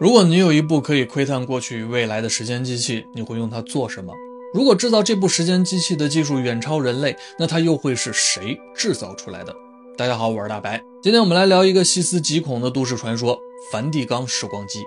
[0.00, 4.14] 如果你有一部可以窥探过去与未来的时间机器，你会用它做什么？
[4.54, 9.52] 如果制造这部时间机器的技术远超人类，那它又会是谁制造出来的？
[9.96, 13.36] 大家好，我是大白，今天我们来聊一个细思极恐的都市传说——
[13.72, 14.78] 梵蒂冈时光机。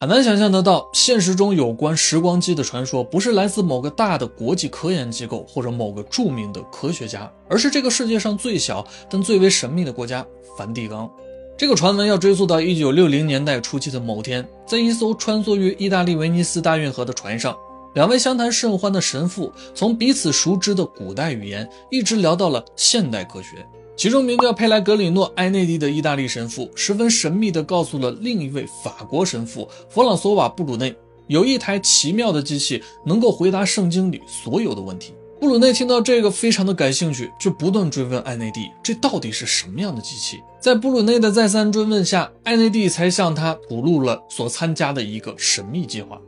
[0.00, 10.26] 很难想象得到，现实中有关时光机的传说，不是来自某个大的国际科研机构或者某个著名的科学家，而是这个世界上最小但最为神秘的国家——
[10.58, 11.08] 梵蒂冈。
[11.56, 17.56] 这个传闻要追溯到一九六零年代初期的某天，在一艘穿梭于意大利威尼斯大运河的船上，
[17.94, 23.64] 两位相谈甚欢的神父从彼此熟知的古代语言一直聊到了现代科学。
[23.96, 30.92] 其中名叫佩莱格里诺·埃内蒂的意大利神父十分神秘地告诉了另一位法国神父弗朗索瓦·布鲁内，
[31.28, 35.14] 有一台奇妙的机器能够回答圣经里所有的问题。
[35.44, 40.42] 布鲁内听到这个，非常的感兴趣，就不断追问艾内蒂，这到底是什么样的机器？
[40.58, 46.18] 在布鲁内的再三追问下，艾内蒂才向他吐露了所参加的一个神秘计划。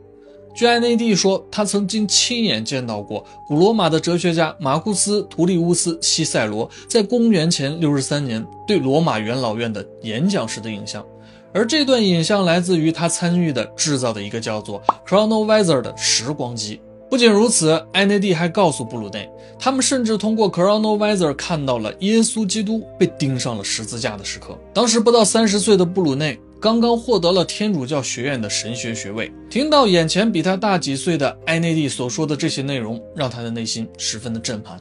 [0.53, 11.03] 据艾内蒂说，他曾经亲眼见到过古罗马的哲学家马库斯·图利乌斯·西塞罗在公元前六十三年对罗马元老院的演讲时的影像，
[11.51, 16.79] 而这段影像来自于他参与的制造的一个叫做 Chronovisor 的时光机。
[17.09, 24.57] 不仅如此，埃内蒂还告诉布鲁内，他们甚至通过 Chronovisor 看到了耶稣基督被钉上了十字架的时刻。
[24.73, 34.77] 当时不到三十岁的布鲁内刚刚获得了天主教学院的神学学位，听到眼前比他大几岁的埃内蒂所说的这些内容，让他的内心十分的震撼。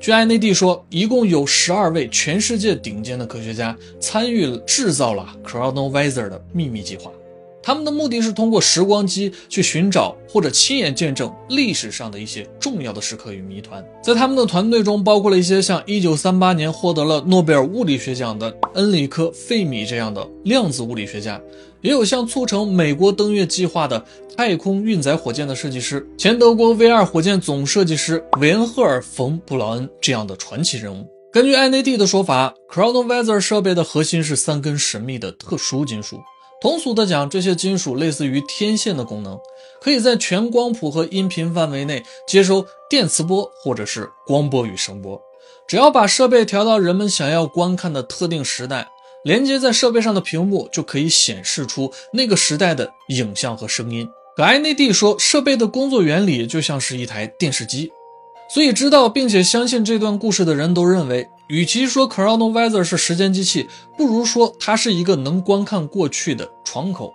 [0.00, 7.10] 据埃内蒂说，一共有十二位全世界顶尖的科学家参与制造了 Chronovisor 的秘密计划。
[7.68, 13.84] 他们的目的是通过时光机去寻找或者亲眼见证历史上的一些重要的时刻与谜团。
[14.02, 21.38] 在他们的团队中，包括了一些像1938年获得了诺贝尔物理学奖的恩里科·费米这样的量子物理学家，
[21.82, 24.02] 也有像促成美国登月计划的
[24.34, 31.06] 太空运载火箭的设计师、前德国 V2 火箭总设计师维恩赫尔·冯·布劳恩这样的传奇人物。
[31.30, 36.18] 根据艾内蒂的说法，Chronovisor 设备的核心是三根神秘的特殊金属。
[36.60, 39.38] 通俗的讲，这些金属类似于天线的功能，
[39.80, 45.20] 可以在全光谱和音频范围内接收电磁波或者是光波与声波。
[45.68, 48.88] 只要把设备调到人们想要观看的特定时代，
[49.22, 54.08] 连接在设备上的屏幕就可以显示出那个时代的影像和声音。
[54.34, 57.92] 可埃内蒂说，设备的工作原理就像是一台电视机。
[58.50, 67.14] 所以，知道并且相信这段故事的人都认为，与其说 Chronovisor 是时间机器，不如说它是一个能观看过去的窗口。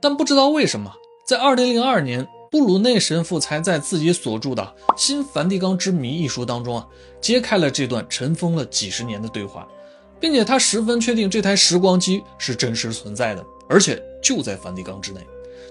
[0.00, 0.92] 但不知道为什么，
[1.26, 6.86] 在2002年，布鲁内神父才在自己所著的《新梵蒂冈之谜》一书当中啊，
[7.20, 9.68] 揭开了这段尘封了几十年的对话，
[10.18, 15.20] 并且他十分确定这台时光机是真实存在的，而且就在梵蒂冈之内。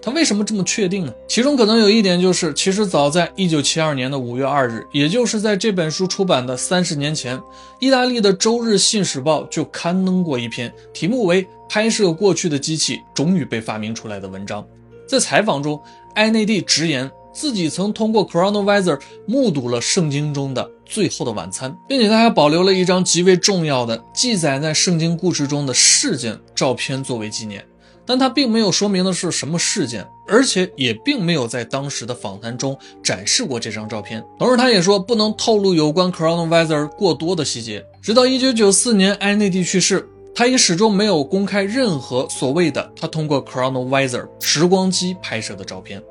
[0.04, 1.14] 他为什么这么确定呢？
[1.30, 7.42] 其中可能有一点就是，其实早在一九七二年的五月二日，也就是在这本书出版的三十年前，
[7.80, 14.62] 意大利的《周日信使报》就刊登过一篇题目为《拍摄过去的机器终于被发明出来的文章》。
[15.08, 15.82] 在采访中，
[16.16, 27.66] 埃内蒂直言自己曾通过 Chronovisor 目睹了圣经中的最后的晚餐，并且他还保留了一张极为重要的记载在圣经故事中的事件照片作为纪念。
[28.06, 34.24] 但他并没有说明的是什么事件，而且也并没有在当时的访谈中展示过这张照片。
[34.38, 37.86] 同时，他也说不能透露有关 Chronovisor 过多的细节。
[38.02, 46.02] 直到1994年埃内蒂去世，他也始终没有公开任何所谓的他通过 Chronovisor 时光机拍摄的照片。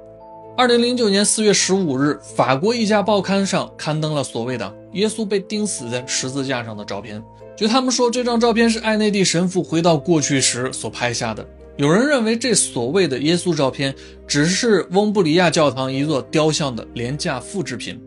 [0.57, 7.23] 2009年4月15日，法国一家报刊上刊登了所谓的耶稣被钉死在十字架上的照片。
[7.57, 11.47] 据他们说，这张照片是埃内蒂神父回到过去时所拍下的。
[11.77, 13.95] 有人认为这所谓的耶稣照片
[14.27, 17.99] 只是翁布里亚教堂一座雕像的廉价复制品。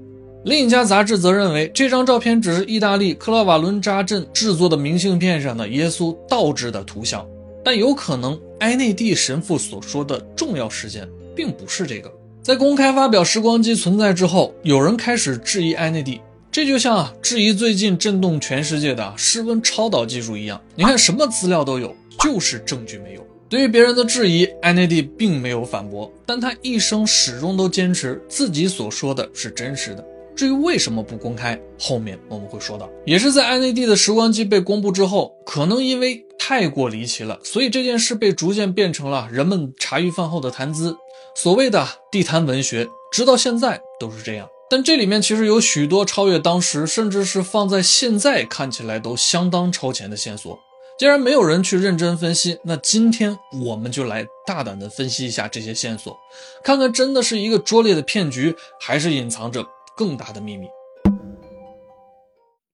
[0.43, 7.25] 另一家杂志则认为这张照片只是意大利克拉瓦伦扎镇制作的明信片上的耶稣倒置的图像。
[7.63, 12.13] 但有可能埃内蒂神父所说的重要事件并不是这个。
[12.43, 20.61] 在公开发表时光机存在之后，有人开始质疑埃内蒂，这就像啊质疑最近震动全世界的室温超导技术一样。
[20.75, 23.24] 你看，什么资料都有，就是证据没有。
[23.47, 30.03] 对于别人的质疑，埃内蒂并没有反驳，但他一生始终都坚持自己所说的是真实的。
[30.35, 32.89] 至于为什么不公开，后面我们会说到。
[33.05, 40.97] 也是在埃内蒂的时光机被公布之后，可能因为太过离奇了，所以这件事被逐渐变成了人们茶余饭后的谈资，
[41.35, 44.49] 所谓的地摊文学，直到现在都是这样。
[44.69, 50.59] 但这里面其实有许多超越当时，甚至是放在现在看起来都相当超前的线索。
[50.97, 56.17] 既然没有人去认真分析，那今天我们就来大胆的分析一下这些线索，
[56.63, 59.65] 看看真的是一个拙劣的骗局，还是隐藏着
[59.97, 60.67] 更大的秘密。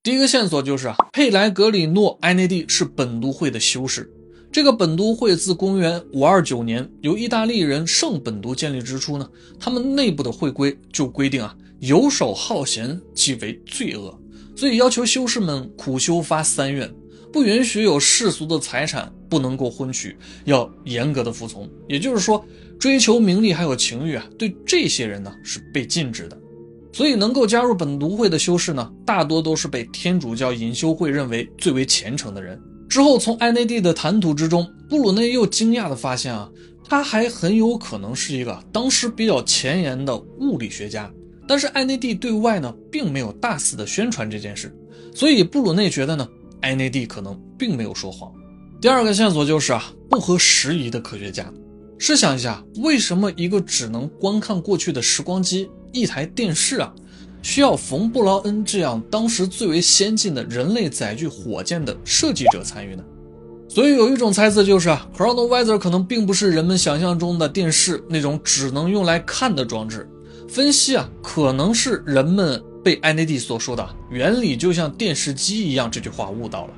[0.04, 4.08] 第一个线索就是啊，佩莱格里诺埃内蒂是本都会的修士。
[4.52, 9.28] 这个本都会自公元五二九年由意大利人圣本都建立之初呢，
[9.60, 14.16] 他们内部的会规就规定啊，游手好闲即为罪恶，
[14.56, 16.94] 所以要求修士们苦修发三愿，
[17.32, 21.70] 不允许有世俗的财产，不能够婚娶，要严格的服从。
[21.88, 22.44] 也就是说，
[22.80, 26.38] 追求名利还有情欲啊，对这些人呢是被禁止的。
[26.94, 32.60] 所以能够加入本都会的修士呢，大多都是被天主教隐修会认为最为虔诚的人。
[32.90, 36.50] 之后，从埃内蒂的谈吐之中，布鲁内又惊讶地发现啊，
[36.84, 41.10] 他还很有可能是一个当时比较前沿的物理学家。
[41.48, 44.74] 但是埃内蒂对外呢，并没有大肆的宣传这件事，
[45.16, 46.28] 所以布鲁内觉得呢，
[46.62, 48.32] 埃内蒂可能并没有说谎。
[48.80, 51.52] 第二个线索就是啊，不合时宜的科学家。
[52.00, 56.92] 试想一下，为什么一个只能观看过去的时光机、一台电视啊？
[57.44, 63.04] 需要冯布劳恩这样当时最为先进的人类载具火箭的设计者参与呢？
[63.68, 70.10] 所以有一种猜测就是啊，Chronovisor 可能并不是人们想象中的电视那种只能用来看的装置。
[70.50, 76.74] 分析啊，可能是人们被艾内蒂所说的原理就像电视机一样这句话误导了。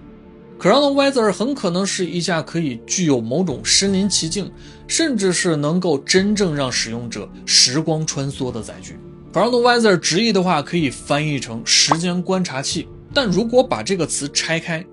[0.59, 4.51] ，Crown Wither 很可能是一架可以具有某种身临其境，
[4.87, 8.97] 甚至是能够真正让使用者时光穿梭的载具。
[9.33, 14.85] Chronovisor 直译的话可以翻译成时间观察器，但如果把这个词拆开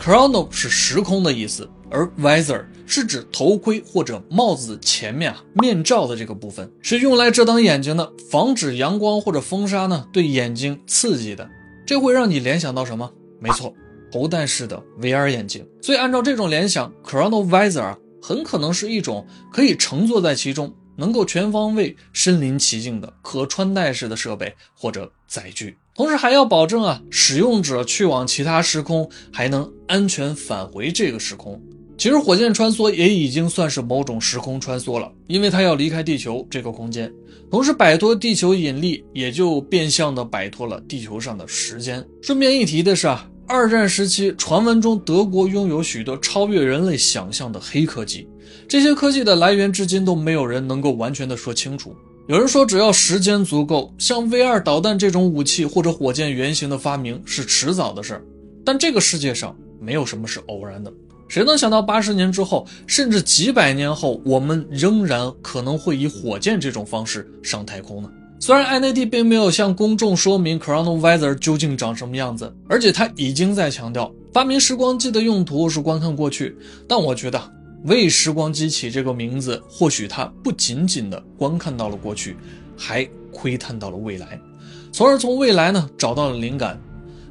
[0.00, 11.48] ，Chrono 是时空的意思，而 Visor 是指头盔或者帽子前面啊面罩的这个部分，是用来遮挡眼睛的，防止阳光或者风沙呢对眼睛刺激的。
[11.86, 13.10] 这会让你联想到什么？
[13.40, 13.74] 没错，
[14.10, 15.66] 头戴式的 VR 眼镜。
[15.82, 20.74] 所以按照这种联想，Chronovisor 啊很可能是一种可以乘坐在其中。
[20.96, 31.60] 能够全方位身临其境的可穿戴式的设备或者载具，同时还要保证啊，使用者去往其他时空还能安全返回这个时空。
[31.96, 37.08] 其实火箭穿梭也已经算是某种时空穿梭了，因为它要离开地球这个空间，
[37.48, 42.04] 同时摆脱地球引力，也就变相的摆脱了地球上的时间。
[42.20, 43.30] 顺便一提的是啊。
[43.46, 48.26] 二战时期，传闻中德国拥有许多超越人类想象的黑科技，
[48.66, 51.94] 这些科技的来源至今都没有人能够完全的说清楚。
[52.26, 58.24] 有人说，只要时间足够，像 V 二导弹这种武器或者火箭原型的发明是迟早的事儿。
[58.64, 60.90] 但这个世界上没有什么是偶然的，
[61.28, 68.08] 谁能想到八十年之后，甚至几百年后，我们仍然可能会以火箭这种方式上太空呢？
[68.40, 76.56] 虽然艾内蒂并没有向公众说明 Chronovisor 究竟长什么样子，而且他已经在强调发明时光机的用途是观看过去，
[76.88, 77.38] 但我觉得
[77.84, 82.36] 为时光机起这个名字，或许他不仅仅的观看到了过去，
[82.76, 84.40] 还窥探到了未来，
[84.90, 86.80] 从而从未来呢找到了灵感。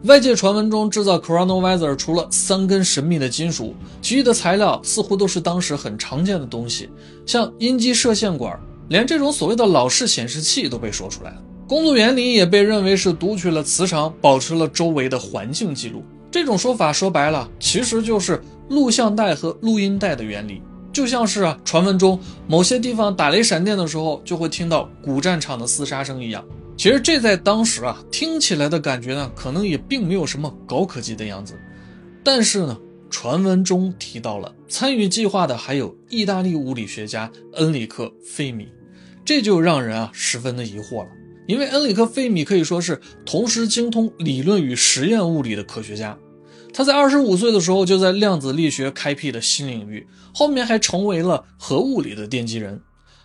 [0.03, 6.89] 外界传闻中制造 Chronovisor 除了三根神秘的金属，其余的材料似乎都是当时很常见的东西，
[7.25, 8.59] 像音基射线管。
[8.89, 16.03] 连这种所谓的老式显示器都被说出来了，工作原理也被认为是读取了磁场，保持了周围的环境记录。
[16.29, 20.61] 这种说法说白了，其实就是录像带和录音带的原理，
[20.91, 26.43] 就像是啊，传闻中某些地方打雷闪电的时候，就会听到古战场的厮杀声一样。
[26.75, 31.53] 其实这在当时啊，听起来的感觉呢，可能也并没有什么高科技的样子。
[32.23, 32.77] 但是呢，
[33.09, 38.67] 传闻中提到了参与计划的还有意大利物理学家恩里克·费米。
[39.25, 41.09] 这就让人啊十分的疑惑了，
[41.47, 46.17] 因为恩里克·费米可以说是同时精通理论与实验物理的科学家。
[46.73, 52.81] 他在二十五岁的时候就在量子力学开辟了新领域，后面还成为了核物理的奠基人。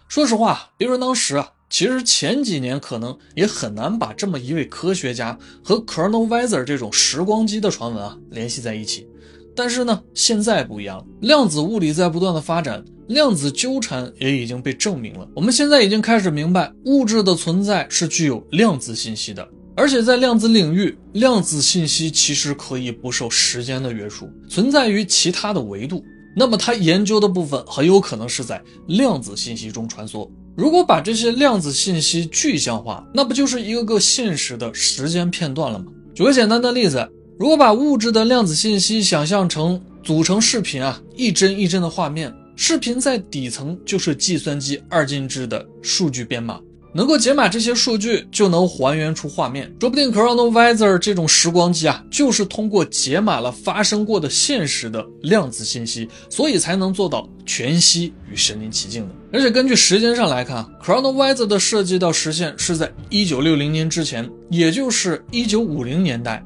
[0.06, 9.08] 说实话，别说当时啊，其实前几年可能也很难把这么一位科学家和 Chronovisor 这种时光机的传闻啊联系在一起。
[9.56, 12.84] 但是呢，现在不一样，量子物理在不断的发展。
[13.08, 15.26] 量子纠缠也已经被证明了。
[15.34, 19.48] 我们现在已经开始明白，物质的存在是具有量子信息的，
[19.78, 26.04] 而且在量子领域，量子信息其实可以不受时间的约束，存在于其他的维度。
[26.36, 30.28] 那么，他研究的部分很有可能是在量子信息中穿梭。
[30.56, 35.86] 如果把这些量子信息具象化，那不就是一个个现实的时间片段了吗？
[36.12, 37.08] 举个简单的例子，
[37.38, 42.34] 如果把物质的量子信息想象成组成视频啊，一帧一帧的画面。
[42.56, 46.60] 视频在底层就是计算机二进制的数据编码，
[46.92, 49.72] 能够解码这些数据，就能还原出画面。
[49.80, 59.14] 说不定 Chronovisor 这种时光机啊，就是通过解码了发生过的现实的量子信息，所以才能做到全息与身临其境的。
[59.32, 66.42] 而且根据时间上来看，Chronovisor 的设计到实现是在一九六零年之前，也就是一九五零年代。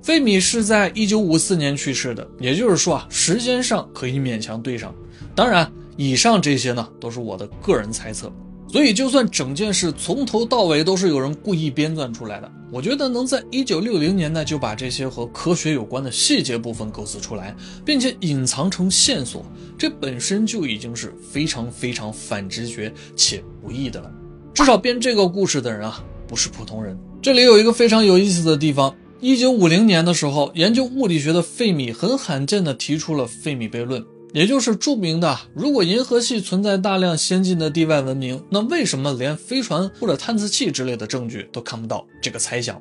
[0.00, 4.94] 费米是在一九五四年去世的，也就是说啊，时间上可以勉强对上。
[5.34, 8.32] 当然，以上这些呢，都是我的个人猜测。
[8.70, 19.42] 所以，就算整件事从头到尾都是有人故意编撰出来的，我觉得能在一九六零年代就把这些和科学有关的细节部分构思出来，并且隐藏成线索，
[19.78, 24.10] 这本身就已经是非常非常反直觉且不易的了。
[24.52, 26.98] 至少编这个故事的人啊，不是普通人。
[27.22, 34.04] 这里有一个非常有意思的地方：一九五零年的时候，研究物理学的费米很罕见地提出了费米悖论。
[34.34, 42.06] 也就是著名的，如果银河系存在大量先进的地外文明，那为什么连飞船或者探测器之类的证据都看不到？
[42.20, 42.80] 这个猜想，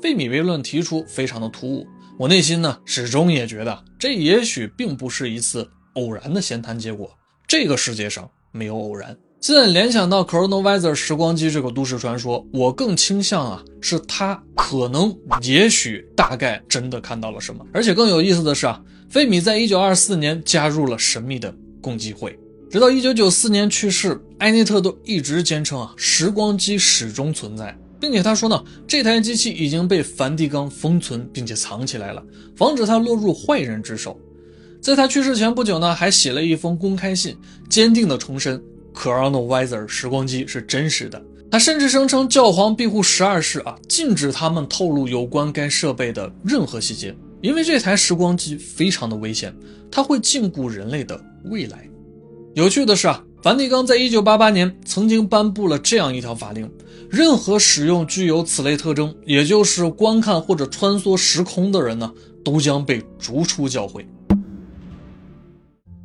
[0.00, 1.86] 费米悖论提出非常的突兀。
[2.18, 7.10] 我内心呢，始终也觉得这也许并不是一次偶然的闲谈结果。
[7.46, 9.14] 这个世界上没有偶然。
[9.40, 17.64] 现在联想到 Chronovisor 时光机这个都市传说，我更倾向啊，是他可能、也许、大概真的看到了什么。
[17.72, 18.80] 而且更有意思的是啊。
[19.10, 22.38] 费米在一九二四年加入了神秘的共济会，
[22.70, 32.22] 直到一九九四年去世，埃内特都一直坚称啊，时光机始终存在，并且他说呢，这台机器已经被梵蒂冈封存并且藏起来了，
[32.54, 34.16] 防止它落入坏人之手。
[34.80, 37.36] 在他去世前不久呢，还写了一封公开信，
[37.68, 38.62] 坚定地重申
[38.94, 41.20] Chronovisor 时光机是真实的。
[41.50, 47.12] 他甚至声称教皇庇护十二世啊，禁止他们透露有关该设备的任何细节。
[47.40, 49.54] 因为这台时光机非常的危险，
[49.90, 51.88] 它会禁锢人类的未来。
[52.54, 56.70] 有趣的是啊，梵蒂冈在一九八八年曾经颁布了这样一条法令：
[57.08, 62.12] 任何使用具有此类特征，也就是观看或者穿梭时空的人呢，
[62.44, 64.06] 都将被逐出教会。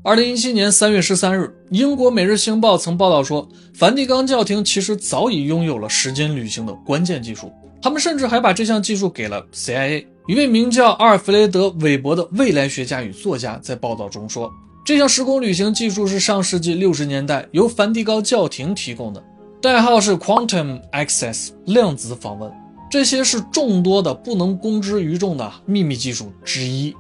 [0.04, 7.52] 二零一七年三月十三日，英国《每日星报》曾报道说，梵蒂冈教廷其实早已拥有了时间旅行的关键技术，
[7.82, 10.06] 他们甚至还把这项技术给了 CIA。
[10.28, 14.52] 一位名叫阿尔弗雷德·韦伯的未来学家与作家在报道中说，
[14.84, 19.24] 这项时空旅行技术是上世纪六十年代由梵蒂冈教廷提供的，
[19.62, 22.52] 代号是 Quantum Access 量子访问。
[22.90, 26.96] 这些是众多的不能公之于众的秘密技术之一。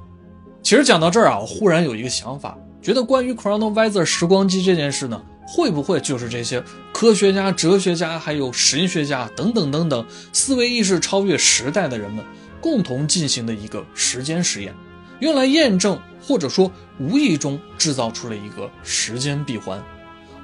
[0.62, 6.64] 其实讲到这儿啊，我忽然有一个想法，觉得关于 Chronovisor 时光机这件事呢，会不会就是这些
[6.94, 12.24] 科学家、哲学家，还有神学家等等等等，思维意识超越时代的人们？
[12.66, 14.74] 共同进行的一个时间实验，
[15.20, 19.80] 用来验证或者说无意中制造出了一个时间闭环。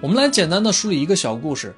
[0.03, 1.75] 我们来简单的梳理一个小故事：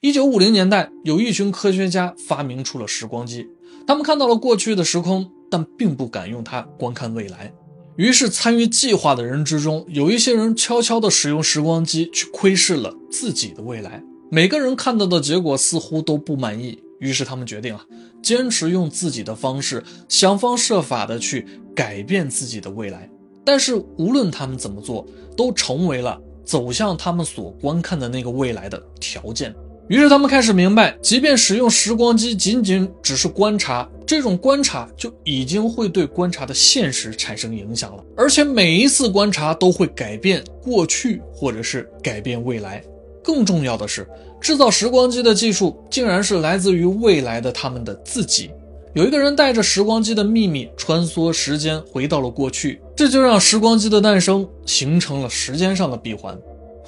[0.00, 3.46] 一九五零年代，有一群科学家发明出了时光机，
[3.86, 7.54] 他们看到了过去的时空，但并不敢用它观看未来。
[7.94, 14.02] 于是，参与计划的人之中，有一些人悄悄地使用时光机去窥视了自己的未来。
[14.32, 16.76] 每个人看到的结果似乎都不满意。
[17.00, 17.84] 于是他们决定啊，
[18.22, 23.08] 坚持用自己的方式，想方设法的去改变自己的未来。
[23.44, 29.54] 但是无论他们怎么做，都成为了走向他们所观看的那个未来的条件。
[29.88, 38.02] 于是他们开始明白，即便使用时光机仅仅只是观察，这种观察就已经会对观察的现实产生影响了。
[38.16, 42.82] 而且每一次观察都会改变过去，或者是改变未来。
[43.22, 44.08] 更重要的是，
[44.40, 48.50] 制造时光机的技术竟然是来自于未来的他们的自己。
[48.94, 56.38] 有一个人带着时光机的秘密穿梭时间，回到了过去，这就让时光机的诞生形成了时间上的闭环。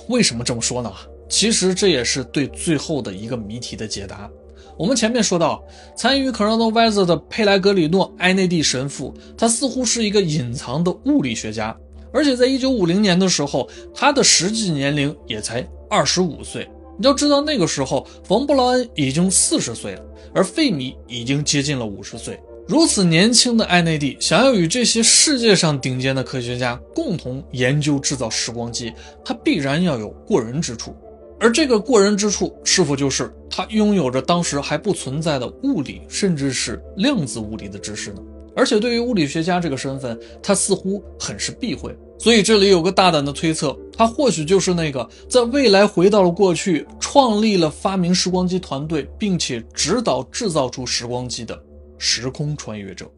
[0.09, 0.91] 为什么这么说呢？
[1.29, 4.31] 其实这也是对最后的一个谜题的解答。
[4.79, 5.63] 我们前面说到，
[5.95, 11.77] 参与 Chronovisor 的佩莱格里诺·埃内蒂神父，他似乎是一个隐藏的物理学家。
[12.11, 16.67] 而且在一九五零年的时候，他的实际年龄也才二十五岁。
[17.01, 20.03] 你要知道，那个时候冯布劳恩已经四十岁了，
[20.35, 22.39] 而费米已经接近了五十岁。
[22.67, 28.93] 如此年轻的艾内蒂，想要与这些世界上顶尖的科学家共同研究制造时光机，
[29.25, 30.95] 他必然要有过人之处。
[31.41, 38.21] 而这个过人之处，是否就是他拥有着当时还不存在的物理，甚至是量子物理的知识呢？
[38.57, 41.97] 而且对于物理学家这个身份，他似乎很是避讳。
[42.19, 51.59] 所以这里有个大胆的推测，他或许就是那个在未来回到了过去，创立了发明时光机团队，并且指导制造出时光机的
[51.97, 53.09] 时空穿越者。